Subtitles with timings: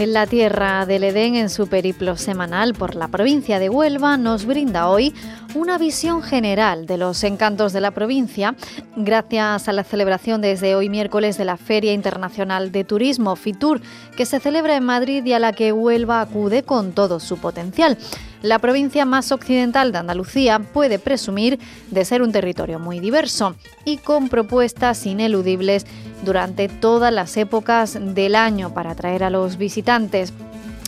[0.00, 4.46] En la tierra del Edén, en su periplo semanal por la provincia de Huelva, nos
[4.46, 5.12] brinda hoy
[5.54, 8.54] una visión general de los encantos de la provincia,
[8.96, 13.80] gracias a la celebración desde hoy miércoles de la Feria Internacional de Turismo, FITUR,
[14.16, 17.98] que se celebra en Madrid y a la que Huelva acude con todo su potencial.
[18.42, 21.58] La provincia más occidental de Andalucía puede presumir
[21.90, 25.84] de ser un territorio muy diverso y con propuestas ineludibles
[26.24, 30.32] durante todas las épocas del año para atraer a los visitantes.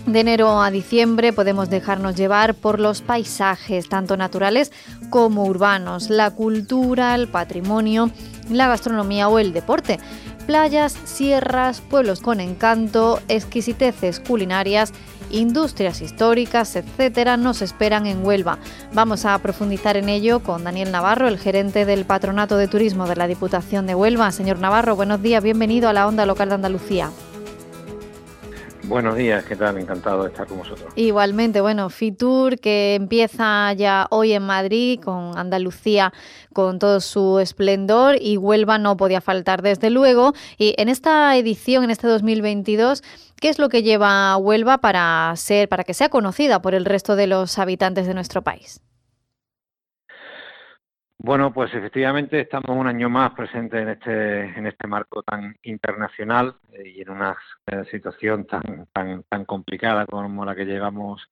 [0.07, 4.73] De enero a diciembre podemos dejarnos llevar por los paisajes, tanto naturales
[5.11, 8.11] como urbanos, la cultura, el patrimonio,
[8.51, 10.01] la gastronomía o el deporte.
[10.47, 14.93] Playas, sierras, pueblos con encanto, exquisiteces culinarias,
[15.31, 18.59] industrias históricas, etcétera, nos esperan en Huelva.
[18.93, 23.15] Vamos a profundizar en ello con Daniel Navarro, el gerente del Patronato de Turismo de
[23.15, 24.33] la Diputación de Huelva.
[24.33, 27.13] Señor Navarro, buenos días, bienvenido a la Onda Local de Andalucía.
[28.85, 29.79] Buenos días, ¿qué tal?
[29.79, 30.93] Encantado de estar con vosotros.
[30.97, 36.13] Igualmente, bueno, Fitur que empieza ya hoy en Madrid con Andalucía
[36.53, 40.35] con todo su esplendor y Huelva no podía faltar desde luego.
[40.59, 43.03] Y en esta edición, en este 2022,
[43.41, 47.15] ¿qué es lo que lleva Huelva para ser, para que sea conocida por el resto
[47.15, 48.81] de los habitantes de nuestro país?
[51.25, 56.57] Bueno, pues efectivamente estamos un año más presentes en este en este marco tan internacional
[56.73, 61.23] eh, y en una eh, situación tan tan tan complicada como la que llevamos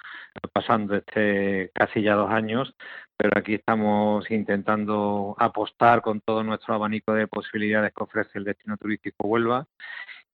[0.53, 2.73] pasando este casi ya dos años,
[3.17, 8.77] pero aquí estamos intentando apostar con todo nuestro abanico de posibilidades que ofrece el destino
[8.77, 9.67] turístico Huelva.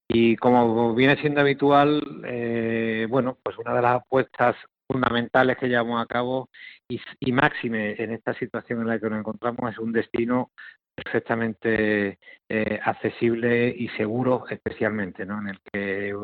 [0.08, 4.54] Y como viene siendo habitual, eh, bueno, pues una de las apuestas
[4.86, 6.48] fundamentales que llevamos a cabo
[6.88, 10.50] y, máxime en esta situación en la que nos encontramos es un destino
[10.94, 15.40] perfectamente eh, accesible y seguro especialmente, ¿no?
[15.40, 16.14] en el que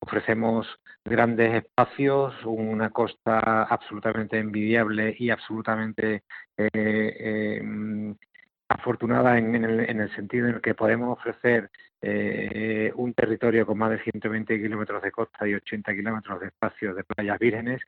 [0.00, 0.66] ofrecemos
[1.04, 6.22] grandes espacios, una costa absolutamente envidiable y absolutamente
[6.56, 8.14] eh, eh,
[8.68, 11.70] afortunada en, el, en, el, sentido en el que podemos ofrecer
[12.04, 16.96] eh, un territorio con más de 120 kilómetros de costa y 80 kilómetros de espacios
[16.96, 17.80] de playas vírgenes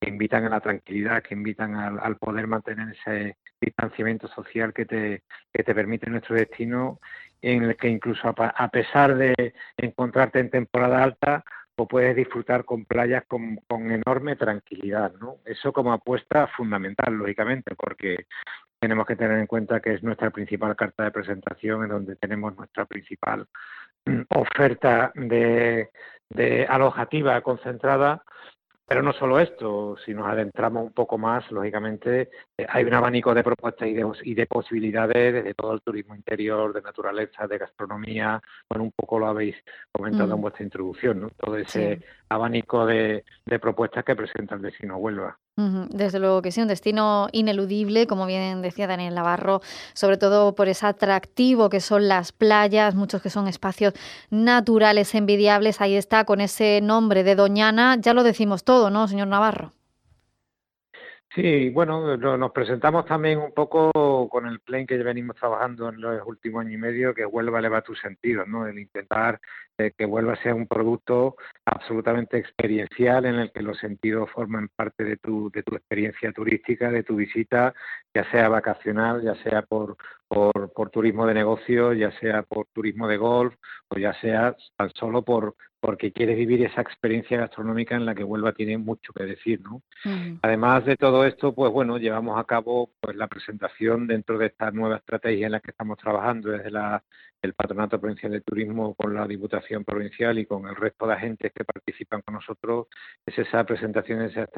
[0.00, 5.22] que invitan a la tranquilidad, que invitan al, poder mantener ese distanciamiento social que te,
[5.52, 6.98] que te permite nuestro destino,
[7.40, 11.44] en el que incluso a, pesar de encontrarte en temporada alta,
[11.76, 15.36] o puedes disfrutar con playas con, con, enorme tranquilidad, ¿no?
[15.44, 18.26] Eso como apuesta fundamental, lógicamente, porque
[18.80, 22.56] tenemos que tener en cuenta que es nuestra principal carta de presentación, en donde tenemos
[22.56, 23.46] nuestra principal
[24.06, 25.90] mm, oferta de,
[26.30, 28.24] de alojativa concentrada
[28.90, 33.32] pero no solo esto, si nos adentramos un poco más, lógicamente eh, hay un abanico
[33.32, 37.58] de propuestas y de, y de, posibilidades desde todo el turismo interior, de naturaleza, de
[37.58, 39.54] gastronomía, bueno, un poco lo habéis
[39.92, 41.30] comentado en vuestra introducción, ¿no?
[41.30, 45.38] Todo ese abanico de, de, propuestas que presenta el destino Huelva.
[45.90, 49.60] Desde luego que sí, un destino ineludible, como bien decía Daniel Navarro,
[49.94, 53.94] sobre todo por ese atractivo que son las playas, muchos que son espacios
[54.30, 55.80] naturales envidiables.
[55.80, 59.72] Ahí está, con ese nombre de Doñana, ya lo decimos todo, ¿no, señor Navarro?
[61.32, 66.26] Sí, bueno, nos presentamos también un poco con el plan que venimos trabajando en los
[66.26, 68.66] últimos años y medio, que vuelva a elevar tus sentidos, ¿no?
[68.66, 69.40] El intentar
[69.78, 74.70] eh, que vuelva a ser un producto absolutamente experiencial en el que los sentidos forman
[74.74, 77.74] parte de tu, de tu experiencia turística, de tu visita,
[78.12, 79.96] ya sea vacacional, ya sea por,
[80.26, 83.54] por, por turismo de negocio, ya sea por turismo de golf
[83.88, 88.22] o ya sea tan solo por, porque quieres vivir esa experiencia gastronómica en la que
[88.22, 89.82] Huelva tiene mucho que decir, ¿no?
[90.42, 94.70] Además de todo esto, pues bueno, llevamos a cabo pues la presentación dentro de esta
[94.70, 97.02] nueva estrategia en la que estamos trabajando desde la
[97.42, 101.52] el Patronato Provincial de Turismo con la Diputación Provincial y con el resto de agentes
[101.54, 102.88] que participan con nosotros,
[103.26, 104.48] es esa presentación, esa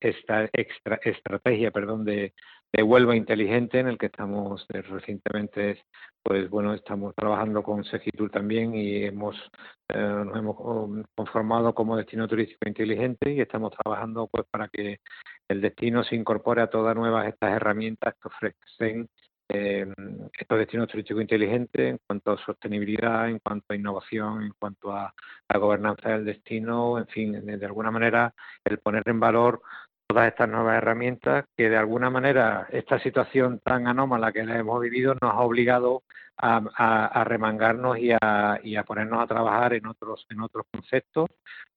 [0.00, 2.34] esta extra, estrategia perdón, de,
[2.72, 5.82] de Huelva Inteligente en el que estamos recientemente
[6.22, 9.36] pues bueno, estamos trabajando con Segitur también y hemos
[9.88, 10.56] eh, nos hemos
[11.14, 15.00] conformado como destino turístico inteligente y estamos trabajando pues para que
[15.48, 19.08] el destino se incorpore a todas nuevas estas herramientas que ofrecen
[19.48, 19.86] eh,
[20.38, 25.14] estos destinos turísticos inteligentes en cuanto a sostenibilidad, en cuanto a innovación, en cuanto a
[25.48, 28.34] la gobernanza del destino, en fin, de alguna manera
[28.64, 29.62] el poner en valor
[30.08, 35.14] todas estas nuevas herramientas que de alguna manera esta situación tan anómala que hemos vivido
[35.20, 36.02] nos ha obligado
[36.38, 41.28] a, remangarnos y a, y a, ponernos a trabajar en otros en otros conceptos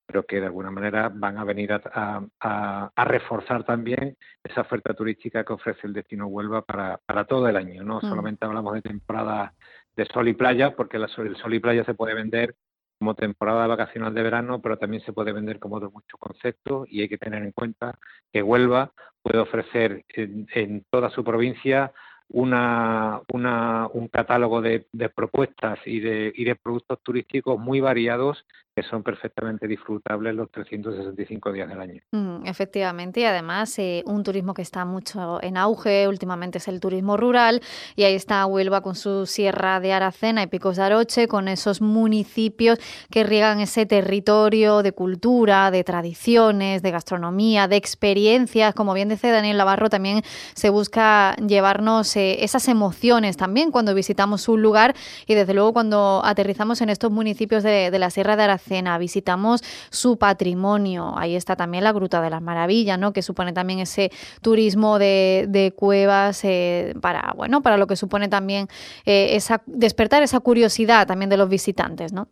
[0.06, 5.44] pero que de alguna manera van a venir a, a, reforzar también esa oferta turística
[5.44, 7.82] que ofrece el destino Huelva para, para todo el año.
[7.84, 8.02] No mm.
[8.02, 9.54] solamente hablamos de temporada
[9.96, 12.56] de sol y playa, porque el sol y playa se puede vender
[13.02, 17.02] como temporada vacacional de verano, pero también se puede vender como otros muchos conceptos y
[17.02, 17.98] hay que tener en cuenta
[18.32, 18.92] que Huelva
[19.24, 21.92] puede ofrecer en, toda su provincia
[22.30, 28.46] una, una, un catálogo de, de propuestas y de, y de productos turísticos muy variados
[28.74, 32.02] que son perfectamente disfrutables los 365 días del año.
[32.12, 36.80] Mm, efectivamente, y además eh, un turismo que está mucho en auge últimamente es el
[36.80, 37.62] turismo rural,
[37.98, 41.82] y ahí está Huelva con su Sierra de Aracena y Picos de Aroche, con esos
[41.82, 42.80] municipios
[43.10, 48.74] que riegan ese territorio de cultura, de tradiciones, de gastronomía, de experiencias.
[48.74, 50.22] Como bien dice Daniel Navarro, también
[50.54, 54.96] se busca llevarnos eh, esas emociones también cuando visitamos un lugar
[55.28, 58.62] y desde luego cuando aterrizamos en estos municipios de, de la Sierra de Aracena
[59.00, 61.14] visitamos su patrimonio.
[61.18, 63.14] Ahí está también la Gruta de las Maravillas, ¿no?
[63.14, 68.68] que supone también ese turismo de, cuevas eh, para, bueno, para lo que supone también
[69.06, 72.28] eh, esa, despertar esa curiosidad también de los visitantes, ¿no?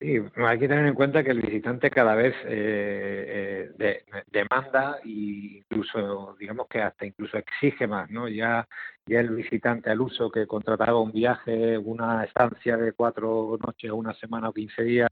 [0.00, 3.38] Sí, hay que tener en cuenta que el visitante cada vez eh
[4.30, 8.28] demanda e incluso, digamos que hasta incluso exige más, ¿no?
[8.28, 8.68] Ya,
[9.08, 14.14] ya el visitante al uso que contrataba un viaje, una estancia de cuatro noches, una
[14.14, 15.08] semana o quince días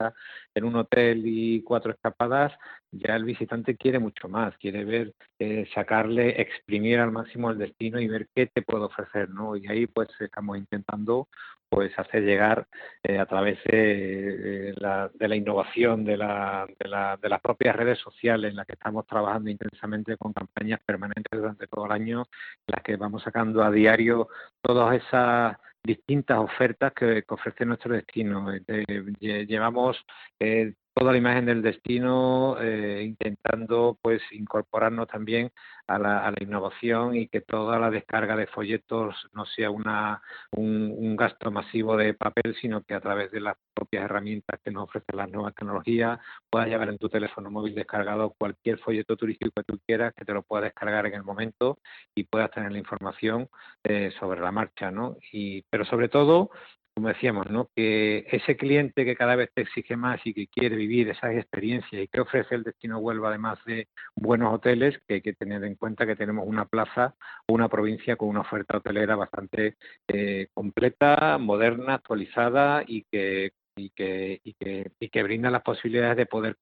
[0.53, 2.53] en un hotel y cuatro escapadas,
[2.91, 7.99] ya el visitante quiere mucho más, quiere ver, eh, sacarle, exprimir al máximo el destino
[7.99, 9.55] y ver qué te puedo ofrecer, ¿no?
[9.55, 11.27] Y ahí pues estamos intentando
[11.69, 12.65] pues hacer llegar
[13.03, 17.99] eh, a través de, la, de la innovación de, la, la, de las propias redes
[17.99, 22.21] sociales en las que estamos trabajando intensamente con campañas permanentes durante todo el año,
[22.67, 24.29] en las que vamos sacando a diario
[24.61, 28.51] todas esas distintas ofertas que, ofrece nuestro destino.
[28.53, 29.97] Eh, llevamos
[30.39, 35.51] eh, toda la imagen del destino, eh, intentando pues incorporarnos también
[35.85, 40.21] a la, a la, innovación y que toda la descarga de folletos no sea una,
[40.51, 44.85] un, gasto masivo de papel, sino que a través de las propias herramientas que nos
[44.85, 49.63] ofrecen las nuevas tecnologías puedas llevar en tu teléfono móvil descargado cualquier folleto turístico que
[49.63, 51.77] tú quieras, que te lo puedas descargar en el momento
[52.15, 53.49] y puedas tener la información
[53.83, 55.17] eh, sobre la marcha, ¿no?
[55.31, 56.49] Y, pero sobre todo
[56.97, 57.69] como decíamos, ¿no?
[57.75, 62.01] que ese cliente que cada vez te exige más y que quiere vivir esas experiencias
[62.01, 65.75] y que ofrece el destino Huelva, además de buenos hoteles, que hay que tener en
[65.75, 67.13] cuenta que tenemos una plaza
[67.45, 69.75] o una provincia con una oferta hotelera bastante
[70.07, 76.17] eh, completa, moderna, actualizada y que y que, y que, y que brinda las posibilidades
[76.17, 76.57] de poder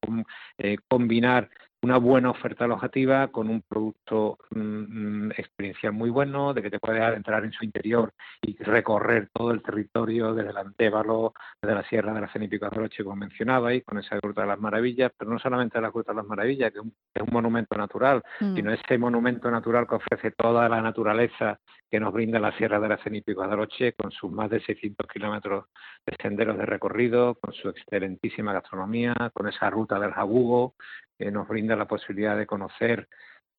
[0.57, 1.49] eh, combinar
[1.85, 6.79] una buena oferta alojativa con un producto mm, mm, experiencial muy bueno, de que te
[6.79, 8.11] puedes adentrar en su interior
[8.41, 13.03] y recorrer todo el territorio desde el Antévalo, desde la Sierra de la Cenípico Azoroche,
[13.03, 16.17] como mencionaba, y con esa Gruta de las Maravillas, pero no solamente la Gruta de
[16.17, 18.55] las Maravillas, que es un, monumento natural, mm.
[18.55, 21.59] sino ese monumento natural que ofrece toda la naturaleza
[21.91, 25.65] que nos brinda la Sierra de la Cenípico Azoroche, con sus más de 600 kilómetros
[26.03, 30.73] de senderos de recorrido, con su excelentísima gastronomía, con esa ruta del Jabugo,
[31.17, 33.07] que nos brinda la posibilidad de conocer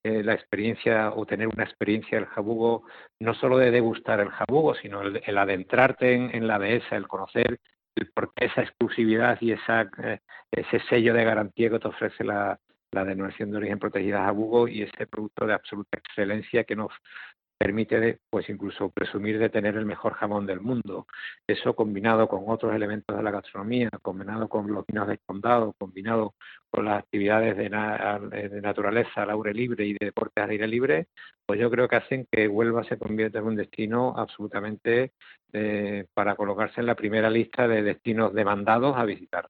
[0.04, 2.84] eh, la experiencia o tener una experiencia del jabugo,
[3.20, 7.58] no solo de degustar el jabugo, sino el, adentrarte en, la dehesa, el conocer
[7.96, 10.20] el, esa exclusividad y esa, eh,
[10.52, 12.60] ese sello de garantía que te ofrece la,
[12.92, 16.92] la denominación de origen protegida jabugo y ese producto de absoluta excelencia que nos
[17.58, 21.06] permite pues incluso presumir de tener el mejor jamón del mundo.
[21.46, 26.34] Eso combinado con otros elementos de la gastronomía, combinado con los vinos de condado, combinado
[26.70, 27.70] con las actividades de,
[28.60, 31.08] naturaleza al aire libre y de deportes al aire libre,
[31.46, 35.12] pues yo creo que hacen que Huelva se convierta en un destino absolutamente
[35.52, 39.48] eh, para colocarse en la primera lista de destinos demandados a visitar.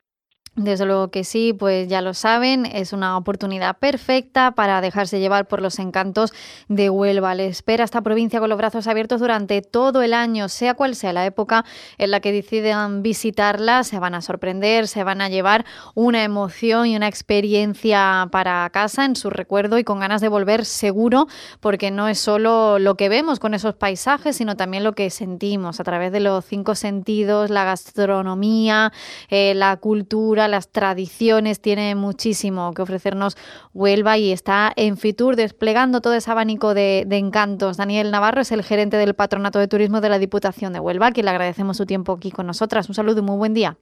[0.57, 5.47] Desde luego que sí, pues ya lo saben, es una oportunidad perfecta para dejarse llevar
[5.49, 6.33] por los encantos
[6.69, 7.35] de Huelva.
[7.35, 11.13] Le espera esta provincia con los brazos abiertos durante todo el año, sea cual sea
[11.13, 11.67] la época
[11.99, 16.87] en la que decidan visitarla, se van a sorprender, se van a llevar una emoción
[16.87, 21.27] y una experiencia para casa en su recuerdo y con ganas de volver seguro,
[21.61, 25.81] porque no es solo lo que vemos con esos paisajes, sino también lo que sentimos
[25.81, 28.91] a través de los cinco sentidos, la gastronomía,
[29.29, 33.37] eh, la cultura, las tradiciones, tiene muchísimo que ofrecernos
[33.75, 37.77] Huelva y está en Fitur desplegando todo ese abanico de, encantos.
[37.77, 41.23] Daniel Navarro es el gerente del Patronato de Turismo de la Diputación de Huelva, que
[41.23, 42.89] le agradecemos su tiempo aquí con nosotras.
[42.89, 43.77] Un saludo y muy buen día.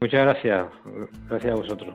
[0.00, 0.66] Muchas gracias.
[1.28, 1.94] Gracias a vosotros.